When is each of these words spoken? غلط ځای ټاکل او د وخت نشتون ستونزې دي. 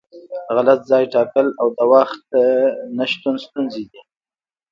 غلط 0.55 0.79
ځای 0.91 1.03
ټاکل 1.13 1.47
او 1.61 1.67
د 1.77 1.79
وخت 1.93 2.21
نشتون 2.97 3.35
ستونزې 3.45 3.83
دي. 3.91 4.01